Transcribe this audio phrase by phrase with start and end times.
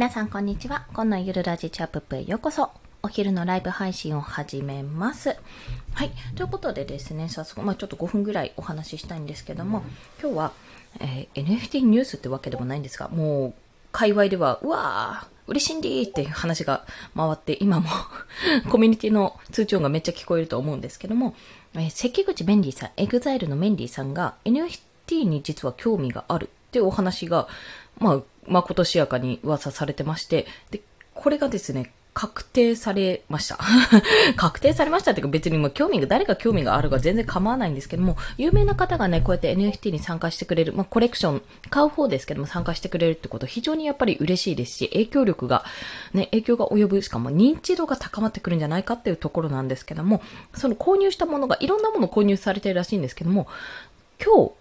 [0.00, 0.86] 皆さんこんにちは。
[0.94, 2.70] 今のゆるラジチャットへようこそ。
[3.02, 5.36] お昼のライブ配信を始めます。
[5.92, 6.12] はい。
[6.36, 9.82] ということでですね、早速、まあちょっと5分ぐらいお話ししたいんですけども、
[10.18, 10.52] 今日は、
[11.00, 13.54] えー、NFT ニュースってわけでもないんですが、もう、
[13.92, 17.90] 界隈では、うわー、嬉しいんだーっていう話が回って、今も
[18.72, 21.34] コミュニティの通知音がめっちゃ聞こえると思うんですけども、
[21.74, 27.48] えー、関口メンディーさん、エグザイルのメンディーさんが NFT に実は興味があるっていうお話が、
[27.98, 30.80] まあ、まことしやかに噂されてまして、で、
[31.14, 33.58] これがですね、確定されました。
[34.36, 45.64] 確定されましたっていうか別にもう興味が、誰が興味があるか全然構わないんですけども、有名な方がね、こうやって NFT に参加してくれる、まあコレクション、買う方ですけども参加してくれるってこと非常にやっぱり嬉しいですし、影響力が、
[46.12, 50.20] ね、影響が及ぶ、しかも認知度が高まってくるんじゃないかっていうところなんですけども、
[50.54, 53.46] その購入したものがいろんなもの購入されてるらしいんですけども、
[54.22, 54.52] 今日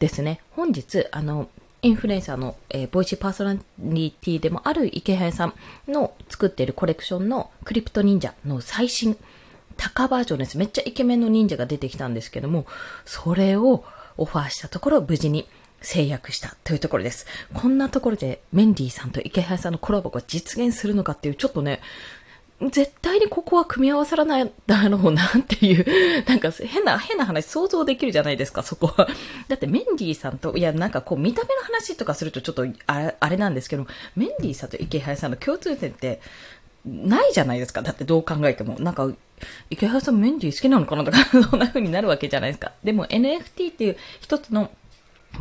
[0.00, 1.48] ですね、本日、あの、
[1.86, 5.54] インフルエンサーの、えー、ボイシーパーソナリティでもあるイケハヤさん
[5.86, 9.16] の作っているコレクションのクリプト忍者の最新
[9.76, 10.58] コラボバージョンです。
[10.58, 12.66] めっちゃイケメンの忍者が出てきたんですけども、
[13.04, 13.84] それを
[14.16, 15.46] オファーしたところ無事に
[15.80, 17.26] 成約したというところです。
[17.54, 21.80] こんなところでメンディーさんとイケハヤさんのコラボが実現するのかっていうちょっとね、
[22.60, 29.08] 絶対にここは組み合わさらないだろうなっていう、なんか変な、変な話想像できるじゃないですか、そこは。
[29.48, 36.20] だってメンディーさんと、いや、なんかこう見た目の話とかするとちょっとあれなんですけど、メンディーさんと池原さんの共通点って
[36.86, 37.82] ないじゃないですか。
[37.82, 38.78] だってどう考えても。
[38.78, 39.10] なんか、
[39.68, 41.18] 池原さんメンディー好きなのかなとか、
[41.50, 42.72] そんな風になるわけじゃないですか。
[42.82, 44.70] でも NFT っていう一つの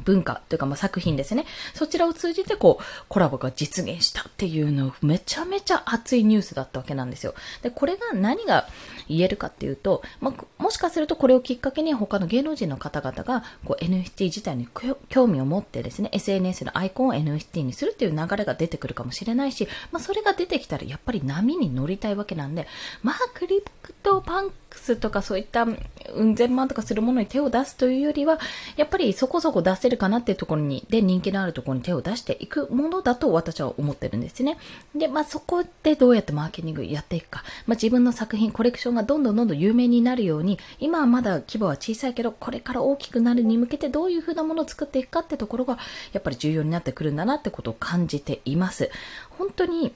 [0.03, 1.45] 文化というかまあ作品ですね。
[1.73, 7.33] そちらを通じてこうコラボが実現したっていうのめちゃめちゃ熱いニュースだったわけなんですよ。
[7.61, 8.67] で、これが何が
[9.07, 14.67] 言えるかっていうと、まあ、もしかするとこれをきっかけに他の芸能人の方々がこう NFT 自体に
[15.09, 22.67] 興味を持ってですね、SNS のアイコンを NFT にするっていう流れが出てくるかもしれないし、まあ、それが出てきたらやっぱり波に乗りたいわけなんで、
[23.03, 28.39] まあクリプトパンクスとかそういったうん千万とかするものに手を出すというよりは、
[28.77, 34.57] やっぱりそこそこ出せるかなっていうところに、で、人気のあるところに手を出していくものだと私は思ってるんですね。
[34.93, 37.43] で、まあそこでどうやってマーケティングやっていくか。
[37.65, 45.77] まあ自分の作品、コレクションがどんどんどんどん有名になるように、今はまだ規模は小さいけど、これから大きくなるに向けてどういう風なものを作っていくかってところが、
[46.13, 48.89] やっぱり重要になってくるんだなってことを感じています。
[49.29, 49.93] 本当に、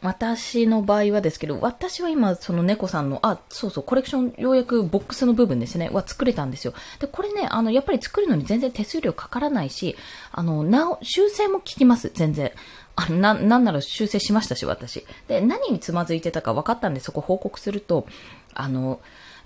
[0.00, 6.72] 私の場合はですけど、私は今、その猫さんの、あ、そうそう、コレクション、ようやくボックスの部分ですね、は作れたんですよ。
[7.00, 9.96] で、これね、あの、やっぱり作るのに全然手数料かからないし、
[10.30, 12.52] あの、なお、修正も効きます、全然。
[12.98, 15.06] あ、な、なんなら修正しましたし、私。
[15.28, 18.06] で、何につまずいてたか分かったんで、そこ報告すると、
[18.54, 19.00] あの、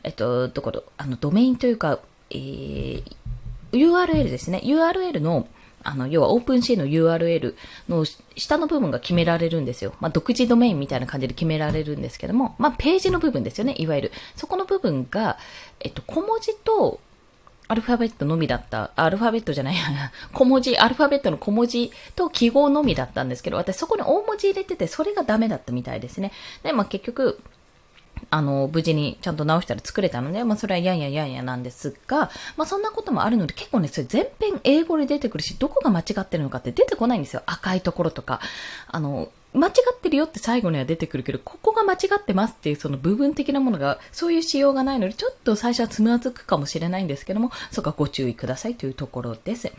[0.05, 3.05] えっと、どこあの、ドメインというか、えー、
[3.73, 4.63] URL ですね。
[4.65, 5.47] URL の、
[5.83, 7.55] あの、要はオープンシーの URL
[7.91, 9.93] の下の部分が決められるんですよ。
[10.01, 14.13] まあ、独自ドメインみたいな感じで決められるんですけども、まあ、ページの部分ですよね、いわゆる。
[14.35, 15.37] そこの部分が、
[15.81, 17.01] えっと、小文字と、
[17.73, 19.75] アルファベットのみだった、アルファベットじゃない、
[20.35, 26.33] 小文字、アルファベットの小文字と記号のみだったんですけど、私そこに大文字入れてて、それがダメだったみたいですね。
[26.63, 27.41] で、まあ、結局、
[28.29, 37.43] あの、無事にちゃんと直したら作れたので、まあそれはやんややんやなんですが、まあそんなこともあるので結構ね、それ全編英語で出てくるし、どこが間違ってるのかって出てこないんですよ。
[37.47, 38.41] 赤いところとか。
[38.87, 49.65] あの、間違ってるよって最後には出てくるけど、ここが間違ってますっていうその部分的なものが、そういう仕様がないので、ちょっと最初はつまずくかもしれないんですけども、そこはご注意くださいというところです。
[49.65, 49.75] で、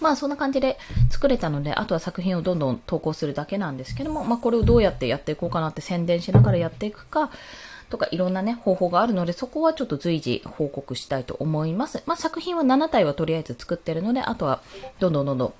[0.00, 0.78] まあそんな感じで
[1.10, 7.30] 作れたので、あとは作品をどんどん投稿するだけなんですけども、まあこれをどうやってやっていこうかなって宣伝しながらやっていくか、
[7.90, 12.02] とかいろんなね、方法があるので、そこはちょっと随時報告したいと思います。
[12.06, 14.62] まあ、作品は7体はとりあえず作ってるので、あとは、
[14.98, 15.54] どんどんどんどん、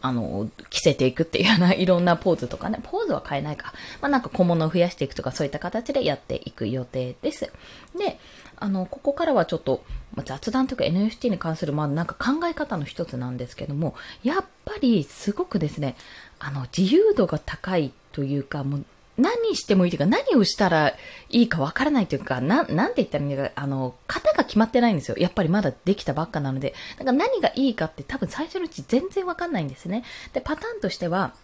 [0.00, 3.72] あの、着せていくっていうような、 いろんなポーズとかね、ポーズは変えないか。
[4.00, 7.52] まあ、なんか小物を増やしていくとか、そういった形でやっていく予定です。
[7.96, 8.18] で、
[8.56, 9.82] あの、ここからはちょっと、
[10.14, 15.96] ま、雑談というか NFT に関する、まあ、なんか考え方の一つなんですけども、やっぱりすごくですね、
[16.38, 18.84] あの、自由度が高いというか、もう、
[19.16, 20.94] 何してもいいというか、何をしたら
[21.28, 23.94] いいかわからないというか、な、なんて言ったらいいんだか、あの、
[24.40, 25.16] が決まってないんですよ。
[25.18, 26.74] やっぱりまだできたばっかなので。
[26.98, 30.04] だから何がいいかって多分最初のうち全然わかんないんですね。
[30.32, 31.34] で、パターンとしては、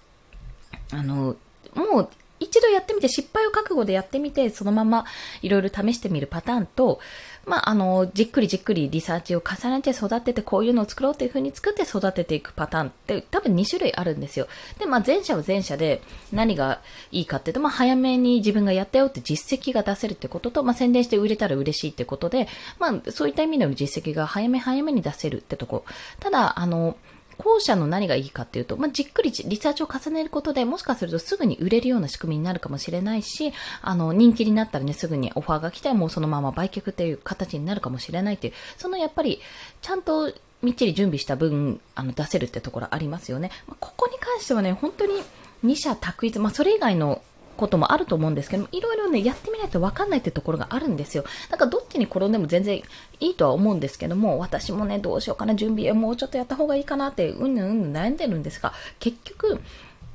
[0.92, 1.36] あの、
[1.74, 2.08] もう
[2.40, 5.04] 一度やってみて、失敗を覚悟でやってみて、そのまま
[5.42, 7.00] いろいろ試してみるパターンと、
[7.46, 14.48] まあ、あの、じっくりじっくりリサーチを重ねて育てて、こういうのを作ろうっていう風に作って育てていくパターンって多分2種類あるんですよ。
[14.78, 16.02] で、まあ、前者は前者で
[16.32, 16.80] 何が
[17.12, 22.48] いいかっていうと、まあ、早めに自分がやったよって実績が出せるってことと、まあ、宣伝して売れたら嬉しいってことで、
[22.80, 25.84] まあ、そういった意味での実績が早め早めに出せるってとこ。
[26.18, 26.96] ただ、あの、
[27.38, 33.52] 後者の何がいいかっていうと、まあ、じっくりリサーチを重ねることで、もしかするとすぐに売れるような仕組みになるかもしれないし、
[33.82, 39.40] あの、人気になったらね、すぐにオファーが来て、もうそのまま売却っていう形になるかもしれないっていう、そのやっぱり、
[39.82, 43.50] ちゃんとみっちり準備した分、あの、出せるってところありますよね。
[43.66, 45.22] まあ、ここに関してはね、本当に
[45.62, 47.22] 二者択一、まあ、それ以外の
[47.56, 51.24] こともあると思うんですけどいろいろね、やってみないと分かんないってところがあるんですよ。
[51.50, 52.82] だからどっちに転んでも全然
[53.20, 59.60] いいとは思うんですけども、私もね、どうしようかな、準備もうちょっとやった方がいいかなって、うんぬんうん悩んでるんですが、結局、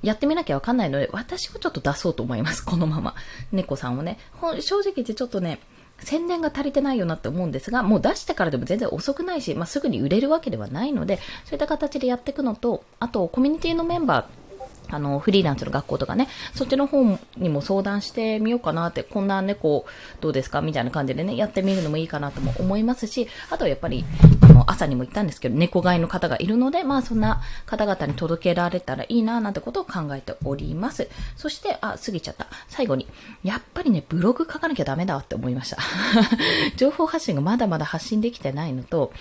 [0.04, 3.16] やってみなきゃわかんないので、私をちょっと出そうと思います、このまま。
[3.52, 4.18] 猫さんをね。
[4.60, 5.60] 正直言ってちょっとね、
[6.00, 14.41] 宣伝が足りてないよなって思うんですが、もう出してからでも全然遅くないし、まあ、すぐに売れるわけではないので、そういった形でやっていくのと、あと、コミュニティのメンバー、
[14.92, 19.86] あの、フリーランスの学校とかね、そっちの方にも相談してみようかなって、こんな猫
[20.20, 24.06] どうですかみたいな感じでね、やってみるのもいいかなとも思いますし、あとはやっぱり、
[24.42, 31.10] あの、朝にも言ったんですけど、猫飼いの方がいるので、まあそんな方々に届けられたらいいななんてことを考えております。
[31.36, 32.48] そして、あ、過ぎちゃった。
[32.68, 33.08] 最後に、
[33.44, 35.78] やっぱりね、ブログ書かなきゃダメだって思いました。
[36.78, 39.12] 情報発信がまだまだ発信できてないのと、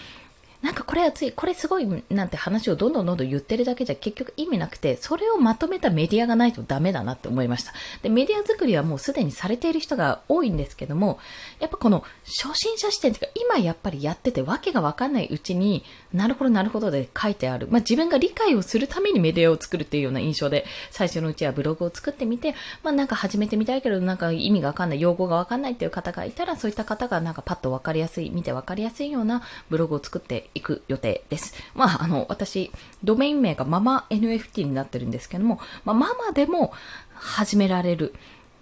[0.63, 7.73] なんかこれはつい、これすごいなんて話をどんどんどんどん言ってるだけじゃ結局意味なくて、それをまとめたメディアがないとダメだなって思いました。
[8.03, 11.19] で、メディア作りはもうすでにされている人が多いんですけども、
[11.61, 17.67] やっぱこの初心者視点というか、今やっぱりやっててわけがわかんないうちに、なるほどなるほどで書いてある。
[17.71, 31.55] まあ自分が理解をするためにメディアを作るっていうような印象で、最初のうちはブログを作ってみて、まあなんか始めてみたいけど、なんか意味がわかんない、用語がわかんないっていう方がいたら、そういった方がなんかパッとわかりやすい、見てわかりやすいようなブログを作っていく予定です。
[31.75, 32.71] まあ、あの、私、
[33.05, 36.73] ドメイン名がママ NFT になってるんですけども、まあ、ママでも
[37.15, 38.15] 始められる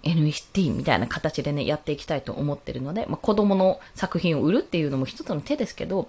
[0.03, 6.07] NFT みたいな形でね、やっていきたいと思ってるので、まあ、子供の作品を売るっていうのも一つの手ですけど、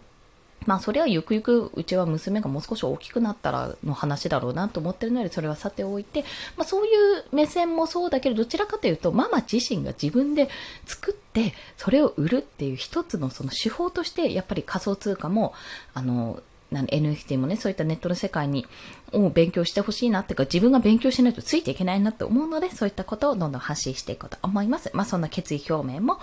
[0.67, 6.25] まあそれはゆくゆくうちは娘がもう少し大きくなったらの話だろうなと思ってるのでそれはさておいて、
[6.56, 10.49] まあそういう目線もそうだけどどちらかというとママ自身が自分で
[10.85, 15.55] 作でそれを売るっていう一つのその手法としてやっぱり仮想通貨も
[15.94, 16.43] あの
[16.73, 18.67] NFT もね、そういったネットの世界に、
[19.12, 24.91] を勉強してほしいなっていうか、自分が勉強しないとついていけないなって思うので、そういったことをどんどん発信していこうと思います。
[24.94, 26.21] まあ、そんな決意表明も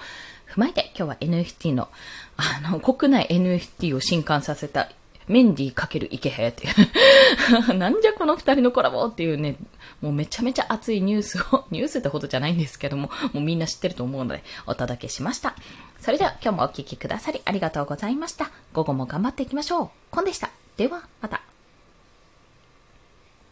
[0.54, 1.90] 踏まえて、今日は NFT の、
[2.38, 4.90] あの、国内 NFT を震撼させた、
[5.28, 9.58] メンディー×池平っていう なんじゃこの二人のコラボっていうね、
[10.02, 15.56] もうめちゃめちゃ熱いニュースを、 ニュースってほどじゃないんですけども、もうみんな知ってると思うので、お届けしました。
[16.00, 18.52] それでは今日もお聴きくださりありがとうございました。
[18.74, 19.90] 午後も頑張っていきましょう。
[20.12, 20.50] コンでした。
[20.78, 21.47] では、また。